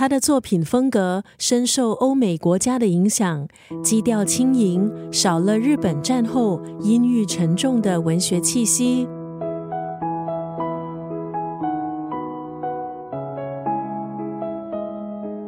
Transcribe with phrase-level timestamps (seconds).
[0.00, 3.46] 他的作品风格深受欧美国家的影响，
[3.84, 9.06] 基调轻盈，少了日本战后阴郁沉重的文学气息。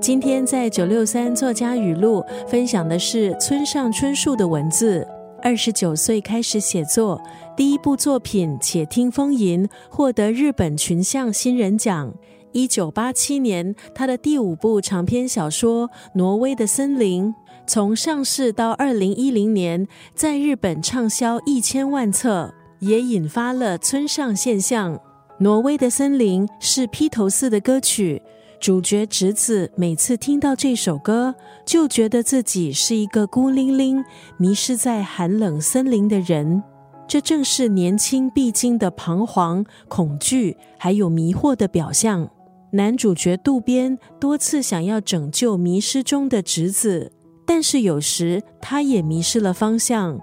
[0.00, 5.06] 今天在九六三作家语录分享的是村上春树的文字。
[5.42, 7.20] 二十九岁开始写作，
[7.54, 12.14] 第一部作品《且听风吟》获得日本群像新人奖。
[12.52, 17.32] 一九八七年，他的第五部长篇小说《挪威的森林》
[17.66, 24.96] 从上市到二零一零年，在日本畅销一千万册，也引发了村上现象。
[25.40, 28.22] 《挪威的森林》是披头士的歌曲。
[28.60, 34.04] 主角直子每次听到这首歌，就觉得自己是一个孤零零、
[34.36, 36.64] 迷失在寒冷森林的人。
[37.06, 42.28] 这正是年轻必经的彷徨、恐惧，还有迷惑的表象。
[42.70, 47.10] 男主角渡边多次想要拯救迷失中的侄子，
[47.46, 50.20] 但是有时他也迷失了方向。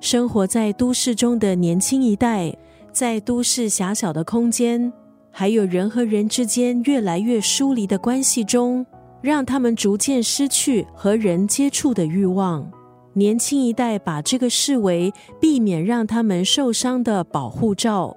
[0.00, 2.56] 生活在都市中的年轻一代，
[2.92, 4.92] 在都市狭小的空间。
[5.32, 8.84] 还有人和人之间越来越疏离的关系中，
[9.20, 12.70] 让他们逐渐失去和人接触的欲望。
[13.12, 18.16] 年轻一代把这个视为避免让他们受伤的保护罩。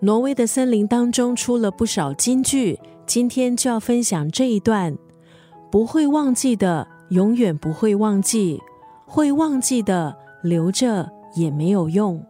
[0.00, 4.96] 挪威的森林当中出了不少金句，今天就要分享这一段：
[5.70, 8.58] 不会忘记的，永远不会忘记；
[9.06, 12.18] 会忘记的，留着也没有用。《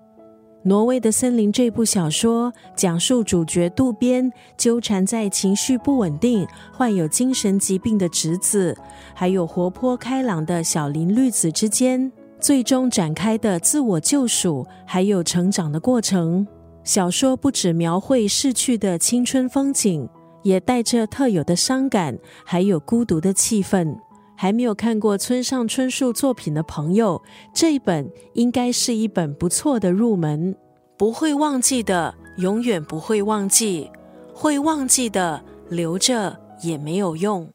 [0.67, 8.75] 挪威的森林》这部小说讲述主角渡边纠缠在情绪不稳定、患有精神疾病的侄子，
[9.15, 16.47] 还有活泼开朗的小林绿子之间，最终展开的自我救赎还有成长的过程。
[16.83, 20.09] 小说不只描绘逝去的青春风景，
[20.45, 23.97] 也带着特有的伤感，还有孤独的气氛。
[24.37, 30.57] 还没有看过村上春树作品的朋友，这一本应该是一本不错的入门。
[30.97, 33.91] 不会忘记的，永远不会忘记；
[34.33, 37.49] 会忘记的，留着也没有用。